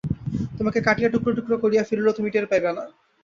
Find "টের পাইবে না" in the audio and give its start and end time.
2.31-2.83